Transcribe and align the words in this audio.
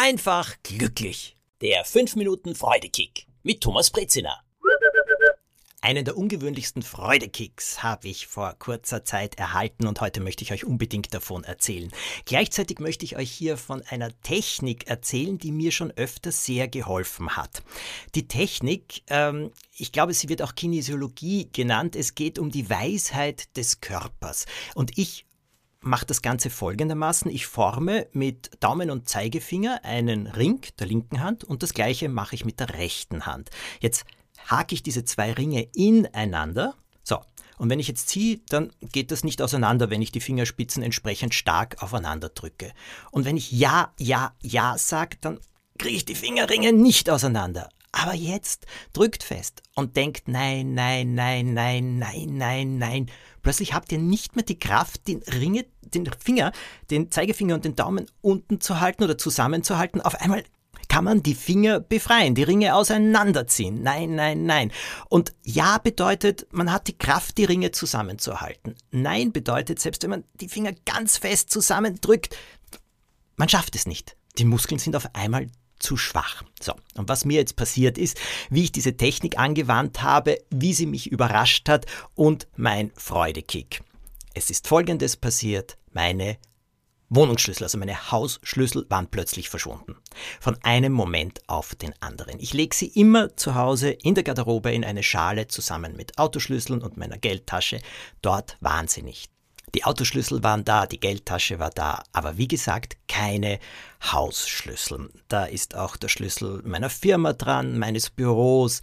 einfach 0.00 0.56
glücklich. 0.62 1.36
Der 1.60 1.84
5 1.84 2.16
Minuten 2.16 2.54
Freudekick 2.54 3.26
mit 3.42 3.60
Thomas 3.60 3.90
Brezina. 3.90 4.40
Einen 5.82 6.06
der 6.06 6.16
ungewöhnlichsten 6.16 6.82
Freudekicks 6.82 7.82
habe 7.82 8.08
ich 8.08 8.26
vor 8.26 8.54
kurzer 8.58 9.04
Zeit 9.04 9.38
erhalten 9.38 9.86
und 9.86 10.00
heute 10.00 10.20
möchte 10.20 10.42
ich 10.42 10.52
euch 10.52 10.64
unbedingt 10.64 11.12
davon 11.12 11.44
erzählen. 11.44 11.90
Gleichzeitig 12.24 12.78
möchte 12.78 13.04
ich 13.04 13.16
euch 13.16 13.30
hier 13.30 13.58
von 13.58 13.82
einer 13.88 14.10
Technik 14.22 14.88
erzählen, 14.88 15.38
die 15.38 15.52
mir 15.52 15.72
schon 15.72 15.90
öfter 15.90 16.32
sehr 16.32 16.68
geholfen 16.68 17.36
hat. 17.36 17.62
Die 18.14 18.26
Technik, 18.26 19.02
ähm, 19.08 19.52
ich 19.74 19.92
glaube, 19.92 20.14
sie 20.14 20.30
wird 20.30 20.40
auch 20.40 20.54
Kinesiologie 20.54 21.50
genannt. 21.52 21.94
Es 21.94 22.14
geht 22.14 22.38
um 22.38 22.50
die 22.50 22.70
Weisheit 22.70 23.54
des 23.56 23.80
Körpers. 23.80 24.46
Und 24.74 24.96
ich 24.96 25.26
mache 25.80 26.06
das 26.06 26.22
Ganze 26.22 26.50
folgendermaßen. 26.50 27.30
Ich 27.30 27.46
forme 27.46 28.06
mit 28.12 28.50
Daumen 28.60 28.90
und 28.90 29.08
Zeigefinger 29.08 29.80
einen 29.84 30.26
Ring 30.26 30.60
der 30.78 30.86
linken 30.86 31.22
Hand 31.22 31.44
und 31.44 31.62
das 31.62 31.74
gleiche 31.74 32.08
mache 32.08 32.34
ich 32.34 32.44
mit 32.44 32.60
der 32.60 32.74
rechten 32.74 33.26
Hand. 33.26 33.50
Jetzt 33.80 34.04
hake 34.48 34.74
ich 34.74 34.82
diese 34.82 35.04
zwei 35.04 35.32
Ringe 35.32 35.68
ineinander. 35.74 36.74
So, 37.02 37.18
und 37.58 37.70
wenn 37.70 37.80
ich 37.80 37.88
jetzt 37.88 38.08
ziehe, 38.08 38.40
dann 38.48 38.72
geht 38.80 39.10
das 39.10 39.24
nicht 39.24 39.42
auseinander, 39.42 39.90
wenn 39.90 40.02
ich 40.02 40.12
die 40.12 40.20
Fingerspitzen 40.20 40.82
entsprechend 40.82 41.34
stark 41.34 41.82
aufeinander 41.82 42.28
drücke. 42.28 42.72
Und 43.10 43.24
wenn 43.24 43.36
ich 43.36 43.52
Ja, 43.52 43.92
Ja, 43.98 44.34
Ja 44.42 44.76
sage, 44.78 45.16
dann 45.20 45.40
kriege 45.78 45.96
ich 45.96 46.04
die 46.04 46.14
Fingerringe 46.14 46.72
nicht 46.72 47.08
auseinander. 47.08 47.68
Aber 47.92 48.14
jetzt 48.14 48.66
drückt 48.92 49.24
fest 49.24 49.62
und 49.74 49.96
denkt 49.96 50.28
nein, 50.28 50.74
nein, 50.74 51.14
nein, 51.14 51.54
nein, 51.54 51.98
nein, 51.98 52.36
nein, 52.36 52.78
nein. 52.78 53.10
Plötzlich 53.42 53.74
habt 53.74 53.92
ihr 53.92 53.98
nicht 53.98 54.36
mehr 54.36 54.44
die 54.44 54.58
Kraft, 54.58 55.08
den 55.08 55.22
Ringe, 55.22 55.66
den 55.82 56.08
Finger, 56.18 56.52
den 56.90 57.10
Zeigefinger 57.10 57.54
und 57.54 57.64
den 57.64 57.76
Daumen 57.76 58.06
unten 58.20 58.60
zu 58.60 58.80
halten 58.80 59.04
oder 59.04 59.18
zusammenzuhalten. 59.18 60.00
Auf 60.00 60.20
einmal 60.20 60.44
kann 60.88 61.04
man 61.04 61.22
die 61.22 61.34
Finger 61.34 61.80
befreien, 61.80 62.34
die 62.34 62.42
Ringe 62.42 62.74
auseinanderziehen. 62.74 63.82
Nein, 63.82 64.16
nein, 64.16 64.44
nein. 64.44 64.72
Und 65.08 65.32
Ja 65.44 65.78
bedeutet, 65.78 66.48
man 66.50 66.72
hat 66.72 66.88
die 66.88 66.98
Kraft, 66.98 67.38
die 67.38 67.44
Ringe 67.44 67.70
zusammenzuhalten. 67.70 68.74
Nein 68.90 69.32
bedeutet, 69.32 69.78
selbst 69.78 70.02
wenn 70.02 70.10
man 70.10 70.24
die 70.34 70.48
Finger 70.48 70.72
ganz 70.84 71.16
fest 71.16 71.50
zusammendrückt, 71.50 72.36
man 73.36 73.48
schafft 73.48 73.76
es 73.76 73.86
nicht. 73.86 74.16
Die 74.38 74.44
Muskeln 74.44 74.78
sind 74.78 74.96
auf 74.96 75.14
einmal 75.14 75.46
zu 75.80 75.96
schwach. 75.96 76.44
So, 76.60 76.74
und 76.94 77.08
was 77.08 77.24
mir 77.24 77.38
jetzt 77.38 77.56
passiert 77.56 77.98
ist, 77.98 78.20
wie 78.48 78.64
ich 78.64 78.72
diese 78.72 78.96
Technik 78.96 79.38
angewandt 79.38 80.02
habe, 80.02 80.38
wie 80.50 80.74
sie 80.74 80.86
mich 80.86 81.10
überrascht 81.10 81.68
hat 81.68 81.86
und 82.14 82.46
mein 82.56 82.92
Freudekick. 82.94 83.82
Es 84.34 84.50
ist 84.50 84.68
folgendes 84.68 85.16
passiert, 85.16 85.76
meine 85.92 86.38
Wohnungsschlüssel, 87.08 87.64
also 87.64 87.76
meine 87.76 88.12
Hausschlüssel, 88.12 88.86
waren 88.88 89.08
plötzlich 89.08 89.50
verschwunden. 89.50 89.96
Von 90.40 90.56
einem 90.62 90.92
Moment 90.92 91.40
auf 91.48 91.74
den 91.74 91.92
anderen. 92.00 92.38
Ich 92.38 92.54
lege 92.54 92.74
sie 92.74 92.86
immer 92.86 93.36
zu 93.36 93.56
Hause 93.56 93.90
in 93.90 94.14
der 94.14 94.22
Garderobe 94.22 94.72
in 94.72 94.84
eine 94.84 95.02
Schale 95.02 95.48
zusammen 95.48 95.96
mit 95.96 96.18
Autoschlüsseln 96.18 96.82
und 96.82 96.96
meiner 96.96 97.18
Geldtasche. 97.18 97.80
Dort 98.22 98.56
waren 98.60 98.86
sie 98.86 99.02
nicht. 99.02 99.32
Die 99.74 99.84
Autoschlüssel 99.84 100.42
waren 100.42 100.64
da, 100.64 100.86
die 100.86 101.00
Geldtasche 101.00 101.58
war 101.58 101.70
da, 101.70 102.02
aber 102.12 102.36
wie 102.36 102.48
gesagt, 102.48 102.96
keine 103.08 103.58
Hausschlüssel. 104.02 105.10
Da 105.28 105.44
ist 105.44 105.74
auch 105.74 105.96
der 105.96 106.08
Schlüssel 106.08 106.62
meiner 106.64 106.90
Firma 106.90 107.32
dran, 107.32 107.78
meines 107.78 108.10
Büros. 108.10 108.80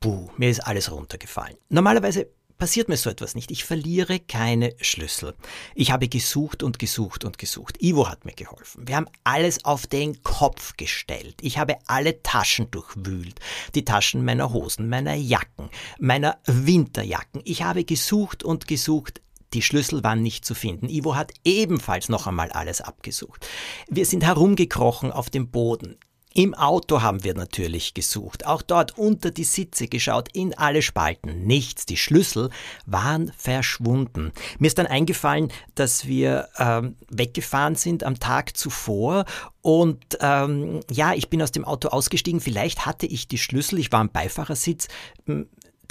Puh, 0.00 0.30
mir 0.36 0.50
ist 0.50 0.60
alles 0.60 0.90
runtergefallen. 0.90 1.56
Normalerweise 1.68 2.28
passiert 2.58 2.88
mir 2.88 2.96
so 2.96 3.10
etwas 3.10 3.34
nicht. 3.34 3.50
Ich 3.50 3.64
verliere 3.64 4.20
keine 4.20 4.74
Schlüssel. 4.80 5.34
Ich 5.74 5.90
habe 5.90 6.08
gesucht 6.08 6.62
und 6.62 6.78
gesucht 6.78 7.24
und 7.24 7.38
gesucht. 7.38 7.82
Ivo 7.82 8.08
hat 8.08 8.24
mir 8.24 8.32
geholfen. 8.32 8.86
Wir 8.86 8.96
haben 8.96 9.08
alles 9.24 9.64
auf 9.64 9.86
den 9.86 10.22
Kopf 10.22 10.76
gestellt. 10.76 11.36
Ich 11.42 11.58
habe 11.58 11.76
alle 11.86 12.22
Taschen 12.22 12.70
durchwühlt. 12.70 13.40
Die 13.74 13.84
Taschen 13.84 14.24
meiner 14.24 14.52
Hosen, 14.52 14.88
meiner 14.88 15.14
Jacken, 15.14 15.68
meiner 15.98 16.38
Winterjacken. 16.46 17.42
Ich 17.44 17.62
habe 17.62 17.84
gesucht 17.84 18.44
und 18.44 18.66
gesucht. 18.66 19.20
Die 19.54 19.62
Schlüssel 19.62 20.02
waren 20.02 20.22
nicht 20.22 20.44
zu 20.44 20.54
finden. 20.54 20.88
Ivo 20.88 21.14
hat 21.14 21.32
ebenfalls 21.44 22.08
noch 22.08 22.26
einmal 22.26 22.50
alles 22.50 22.80
abgesucht. 22.80 23.46
Wir 23.88 24.04
sind 24.04 24.24
herumgekrochen 24.24 25.12
auf 25.12 25.30
dem 25.30 25.50
Boden. 25.50 25.96
Im 26.36 26.52
Auto 26.52 27.00
haben 27.00 27.22
wir 27.22 27.34
natürlich 27.34 27.94
gesucht, 27.94 28.44
auch 28.44 28.60
dort 28.60 28.98
unter 28.98 29.30
die 29.30 29.44
Sitze 29.44 29.86
geschaut, 29.86 30.28
in 30.32 30.52
alle 30.58 30.82
Spalten. 30.82 31.44
Nichts, 31.44 31.86
die 31.86 31.96
Schlüssel 31.96 32.50
waren 32.86 33.30
verschwunden. 33.36 34.32
Mir 34.58 34.66
ist 34.66 34.78
dann 34.78 34.88
eingefallen, 34.88 35.52
dass 35.76 36.08
wir 36.08 36.48
ähm, 36.58 36.96
weggefahren 37.08 37.76
sind 37.76 38.02
am 38.02 38.18
Tag 38.18 38.56
zuvor 38.56 39.26
und 39.62 40.18
ähm, 40.20 40.80
ja, 40.90 41.14
ich 41.14 41.30
bin 41.30 41.40
aus 41.40 41.52
dem 41.52 41.64
Auto 41.64 41.90
ausgestiegen. 41.90 42.40
Vielleicht 42.40 42.84
hatte 42.84 43.06
ich 43.06 43.28
die 43.28 43.38
Schlüssel, 43.38 43.78
ich 43.78 43.92
war 43.92 44.00
am 44.00 44.10
Beifahrersitz 44.10 44.88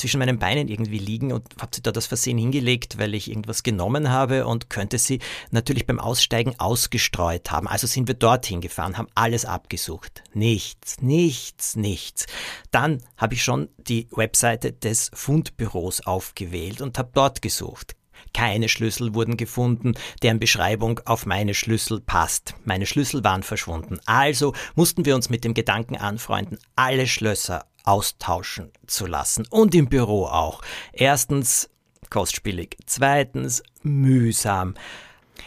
zwischen 0.04 0.20
meinen 0.20 0.38
Beinen 0.38 0.68
irgendwie 0.68 0.98
liegen 0.98 1.32
und 1.32 1.48
habe 1.62 1.72
sie 1.74 1.82
dort 1.82 1.96
das 1.96 2.08
Versehen 2.08 2.38
hingelegt, 2.38 2.98
weil 2.98 3.16
ich 3.16 3.30
irgendwas 3.30 3.64
genommen 3.64 4.10
habe 4.10 4.46
und 4.46 4.70
könnte 4.70 4.98
sie 4.98 5.20
natürlich 5.50 5.88
beim 5.88 5.98
Aussteigen 5.98 6.60
ausgestreut 6.60 7.52
haben. 7.52 7.70
Also 7.70 7.88
sind 7.88 8.10
wir 8.10 8.16
dorthin 8.16 8.60
gefahren, 8.60 8.98
haben 8.98 9.08
alles 9.16 9.46
abgesucht. 9.46 10.22
Nichts, 10.34 11.02
nichts, 11.02 11.78
nichts. 11.78 12.26
Dann 12.70 13.02
habe 13.16 13.36
ich 13.36 13.46
schon 13.46 13.70
die 13.78 14.10
Webseite 14.12 14.74
des 14.74 15.10
Fundbüros 15.14 16.02
aufgewählt 16.06 16.82
und 16.82 16.98
habe 16.98 17.12
dort 17.14 17.42
gesucht. 17.42 17.96
Keine 18.34 18.68
Schlüssel 18.68 19.14
wurden 19.14 19.38
gefunden, 19.38 19.94
deren 20.22 20.40
Beschreibung 20.40 21.00
auf 21.06 21.26
meine 21.26 21.54
Schlüssel 21.54 22.02
passt. 22.02 22.56
Meine 22.66 22.88
Schlüssel 22.88 23.24
waren 23.24 23.44
verschwunden. 23.44 24.00
Also 24.06 24.54
mussten 24.76 25.06
wir 25.06 25.16
uns 25.16 25.30
mit 25.30 25.46
dem 25.46 25.54
Gedanken 25.54 25.96
anfreunden, 25.96 26.58
alle 26.76 27.08
Schlösser 27.08 27.66
austauschen 27.84 28.72
zu 28.88 29.06
lassen. 29.06 29.46
Und 29.50 29.76
im 29.76 29.88
Büro 29.88 30.26
auch. 30.26 30.62
Erstens 30.92 31.70
kostspielig. 32.10 32.78
Zweitens 32.86 33.64
mühsam. 33.82 34.76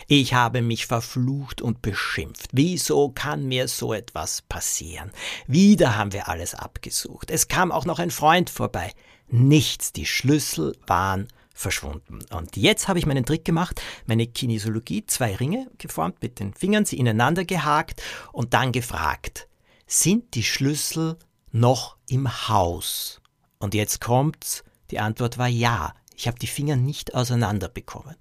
Ich 0.09 0.35
habe 0.35 0.63
mich 0.63 0.87
verflucht 0.87 1.63
und 1.63 1.83
beschimpft. 1.83 2.51
Wieso 2.53 3.11
kann 3.11 3.47
mir 3.47 3.69
so 3.69 3.93
etwas 3.93 4.43
passieren? 4.43 5.11
Wieder 5.47 5.97
haben 5.97 6.13
wir 6.13 6.29
alles 6.29 6.55
abgesucht. 6.55 7.31
Es 7.31 7.49
kam 7.49 7.73
auch 7.73 7.85
noch 7.85 7.99
ein 7.99 8.11
Freund 8.11 8.51
vorbei. 8.51 8.93
Nichts, 9.29 9.93
die 9.93 10.07
Schlüssel 10.07 10.77
waren 10.87 11.29
verschwunden. 11.53 12.21
Und 12.31 12.57
jetzt 12.57 12.87
habe 12.87 12.99
ich 12.99 13.07
meinen 13.07 13.25
Trick 13.25 13.45
gemacht, 13.45 13.81
meine 14.07 14.27
Kinesiologie, 14.27 15.07
zwei 15.07 15.35
Ringe 15.35 15.71
geformt 15.79 16.23
mit 16.23 16.39
den 16.39 16.53
Fingern, 16.53 16.85
sie 16.85 16.99
ineinander 16.99 17.45
gehakt 17.45 18.03
und 18.33 18.55
dann 18.55 18.73
gefragt, 18.73 19.49
sind 19.87 20.35
die 20.35 20.43
Schlüssel 20.43 21.17
noch 21.61 21.97
im 22.09 22.49
Haus? 22.49 23.21
Und 23.59 23.75
jetzt 23.75 24.01
kommt's, 24.01 24.65
die 24.91 24.99
Antwort 24.99 25.39
war 25.39 25.49
ja. 25.49 25.95
Ich 26.15 26.27
habe 26.27 26.39
die 26.39 26.47
Finger 26.47 26.77
nicht 26.77 27.15
auseinanderbekommen. 27.15 28.17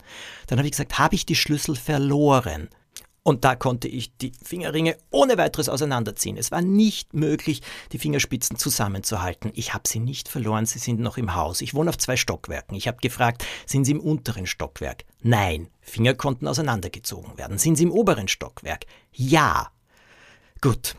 Dann 0.48 0.58
habe 0.58 0.68
ich 0.68 0.72
gesagt, 0.72 1.00
habe 1.00 1.16
ich 1.16 1.26
die 1.26 1.36
Schlüssel 1.36 1.76
verloren? 1.76 2.70
Und 3.24 3.44
da 3.44 3.56
konnte 3.56 3.88
ich 3.88 4.16
die 4.18 4.34
Fingerringe 4.44 4.98
ohne 5.10 5.38
weiteres 5.40 5.68
auseinanderziehen. 5.68 6.38
Es 6.38 6.52
war 6.52 6.62
nicht 6.62 7.16
möglich, 7.16 7.64
die 7.92 7.98
Fingerspitzen 7.98 8.58
zusammenzuhalten. 8.58 9.52
Ich 9.56 9.74
habe 9.74 9.88
sie 9.88 10.00
nicht 10.00 10.30
verloren, 10.30 10.68
sie 10.68 10.78
sind 10.78 11.00
noch 11.00 11.18
im 11.18 11.34
Haus. 11.34 11.62
Ich 11.62 11.74
wohne 11.74 11.90
auf 11.90 11.98
zwei 11.98 12.18
Stockwerken. 12.18 12.78
Ich 12.78 12.88
habe 12.88 12.98
gefragt, 13.02 13.44
sind 13.66 13.86
sie 13.86 13.94
im 13.94 14.00
unteren 14.00 14.46
Stockwerk? 14.46 15.06
Nein, 15.22 15.70
Finger 15.82 16.14
konnten 16.14 16.48
auseinandergezogen 16.48 17.36
werden. 17.38 17.58
Sind 17.58 17.78
sie 17.78 17.86
im 17.86 17.92
oberen 17.92 18.28
Stockwerk? 18.28 18.86
Ja. 19.12 19.72
Gut, 20.62 20.96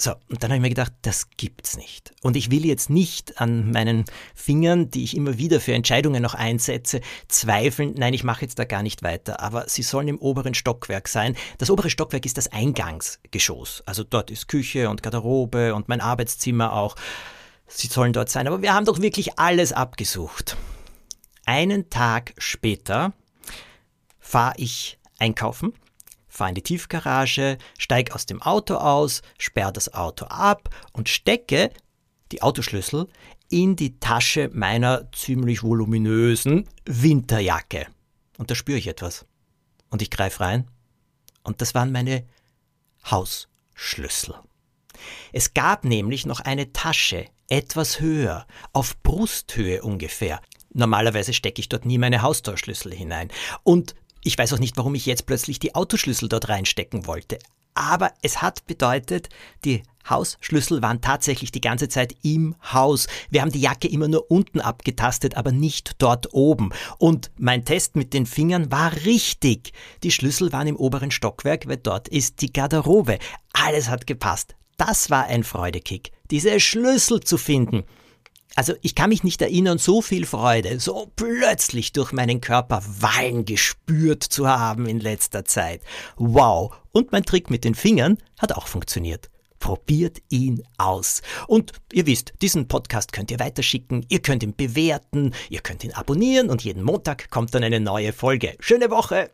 so, 0.00 0.12
und 0.30 0.42
dann 0.42 0.50
habe 0.50 0.56
ich 0.56 0.62
mir 0.62 0.68
gedacht, 0.70 0.92
das 1.02 1.28
gibt's 1.36 1.76
nicht. 1.76 2.12
Und 2.22 2.34
ich 2.34 2.50
will 2.50 2.64
jetzt 2.64 2.88
nicht 2.88 3.38
an 3.38 3.70
meinen 3.70 4.06
Fingern, 4.34 4.90
die 4.90 5.04
ich 5.04 5.14
immer 5.14 5.36
wieder 5.36 5.60
für 5.60 5.74
Entscheidungen 5.74 6.22
noch 6.22 6.34
einsetze, 6.34 7.02
zweifeln. 7.28 7.94
Nein, 7.96 8.14
ich 8.14 8.24
mache 8.24 8.40
jetzt 8.42 8.58
da 8.58 8.64
gar 8.64 8.82
nicht 8.82 9.02
weiter. 9.02 9.40
Aber 9.40 9.68
sie 9.68 9.82
sollen 9.82 10.08
im 10.08 10.18
oberen 10.18 10.54
Stockwerk 10.54 11.06
sein. 11.06 11.36
Das 11.58 11.68
obere 11.68 11.90
Stockwerk 11.90 12.24
ist 12.24 12.38
das 12.38 12.50
Eingangsgeschoss. 12.50 13.82
Also 13.84 14.02
dort 14.02 14.30
ist 14.30 14.48
Küche 14.48 14.88
und 14.88 15.02
Garderobe 15.02 15.74
und 15.74 15.88
mein 15.88 16.00
Arbeitszimmer 16.00 16.72
auch. 16.72 16.96
Sie 17.66 17.88
sollen 17.88 18.14
dort 18.14 18.30
sein. 18.30 18.46
Aber 18.46 18.62
wir 18.62 18.72
haben 18.72 18.86
doch 18.86 19.02
wirklich 19.02 19.38
alles 19.38 19.74
abgesucht. 19.74 20.56
Einen 21.44 21.90
Tag 21.90 22.32
später 22.38 23.12
fahre 24.18 24.54
ich 24.56 24.98
einkaufen 25.18 25.74
fahre 26.30 26.50
in 26.50 26.54
die 26.54 26.62
Tiefgarage, 26.62 27.58
steige 27.76 28.14
aus 28.14 28.24
dem 28.24 28.40
Auto 28.40 28.76
aus, 28.76 29.20
sperre 29.38 29.72
das 29.72 29.92
Auto 29.92 30.24
ab 30.26 30.70
und 30.92 31.08
stecke 31.08 31.70
die 32.32 32.40
Autoschlüssel 32.40 33.08
in 33.50 33.76
die 33.76 33.98
Tasche 33.98 34.48
meiner 34.52 35.10
ziemlich 35.12 35.62
voluminösen 35.62 36.68
Winterjacke. 36.86 37.88
Und 38.38 38.50
da 38.50 38.54
spüre 38.54 38.78
ich 38.78 38.86
etwas. 38.86 39.26
Und 39.90 40.02
ich 40.02 40.10
greife 40.10 40.40
rein. 40.40 40.68
Und 41.42 41.60
das 41.60 41.74
waren 41.74 41.92
meine 41.92 42.24
Hausschlüssel. 43.10 44.36
Es 45.32 45.52
gab 45.52 45.84
nämlich 45.84 46.26
noch 46.26 46.40
eine 46.40 46.72
Tasche, 46.72 47.26
etwas 47.48 48.00
höher, 48.00 48.46
auf 48.72 49.02
Brusthöhe 49.02 49.82
ungefähr. 49.82 50.40
Normalerweise 50.72 51.32
stecke 51.32 51.60
ich 51.60 51.68
dort 51.68 51.84
nie 51.84 51.98
meine 51.98 52.22
Haustorschlüssel 52.22 52.94
hinein. 52.94 53.30
Und 53.64 53.96
ich 54.22 54.36
weiß 54.36 54.52
auch 54.52 54.58
nicht, 54.58 54.76
warum 54.76 54.94
ich 54.94 55.06
jetzt 55.06 55.26
plötzlich 55.26 55.58
die 55.58 55.74
Autoschlüssel 55.74 56.28
dort 56.28 56.48
reinstecken 56.48 57.06
wollte. 57.06 57.38
aber 57.74 58.12
es 58.22 58.42
hat 58.42 58.66
bedeutet, 58.66 59.28
die 59.64 59.82
Hausschlüssel 60.08 60.82
waren 60.82 61.00
tatsächlich 61.00 61.52
die 61.52 61.60
ganze 61.60 61.88
Zeit 61.88 62.14
im 62.22 62.56
Haus. 62.72 63.06
Wir 63.30 63.42
haben 63.42 63.52
die 63.52 63.60
Jacke 63.60 63.88
immer 63.88 64.08
nur 64.08 64.30
unten 64.30 64.60
abgetastet, 64.60 65.36
aber 65.36 65.52
nicht 65.52 65.92
dort 65.98 66.32
oben. 66.32 66.70
Und 66.98 67.30
mein 67.38 67.64
Test 67.64 67.96
mit 67.96 68.12
den 68.12 68.26
Fingern 68.26 68.72
war 68.72 68.92
richtig. 69.04 69.72
Die 70.02 70.10
Schlüssel 70.10 70.52
waren 70.52 70.66
im 70.66 70.76
oberen 70.76 71.10
Stockwerk, 71.10 71.68
weil 71.68 71.76
dort 71.76 72.08
ist 72.08 72.40
die 72.40 72.52
Garderobe. 72.52 73.18
Alles 73.52 73.88
hat 73.88 74.06
gepasst. 74.06 74.56
Das 74.76 75.10
war 75.10 75.26
ein 75.26 75.44
Freudekick, 75.44 76.10
diese 76.30 76.58
Schlüssel 76.58 77.20
zu 77.20 77.36
finden. 77.36 77.84
Also 78.56 78.74
ich 78.82 78.94
kann 78.94 79.10
mich 79.10 79.22
nicht 79.22 79.40
erinnern, 79.42 79.78
so 79.78 80.02
viel 80.02 80.26
Freude, 80.26 80.80
so 80.80 81.10
plötzlich 81.14 81.92
durch 81.92 82.12
meinen 82.12 82.40
Körper 82.40 82.82
wallen 82.98 83.44
gespürt 83.44 84.22
zu 84.22 84.48
haben 84.48 84.86
in 84.86 84.98
letzter 85.00 85.44
Zeit. 85.44 85.82
Wow. 86.16 86.74
Und 86.92 87.12
mein 87.12 87.24
Trick 87.24 87.50
mit 87.50 87.64
den 87.64 87.74
Fingern 87.74 88.18
hat 88.38 88.52
auch 88.52 88.66
funktioniert. 88.66 89.30
Probiert 89.60 90.18
ihn 90.30 90.62
aus. 90.78 91.22
Und 91.46 91.72
ihr 91.92 92.06
wisst, 92.06 92.32
diesen 92.42 92.66
Podcast 92.66 93.12
könnt 93.12 93.30
ihr 93.30 93.38
weiterschicken, 93.38 94.04
ihr 94.08 94.20
könnt 94.20 94.42
ihn 94.42 94.56
bewerten, 94.56 95.34
ihr 95.48 95.60
könnt 95.60 95.84
ihn 95.84 95.92
abonnieren 95.92 96.50
und 96.50 96.64
jeden 96.64 96.82
Montag 96.82 97.30
kommt 97.30 97.54
dann 97.54 97.62
eine 97.62 97.78
neue 97.78 98.12
Folge. 98.12 98.56
Schöne 98.58 98.90
Woche! 98.90 99.30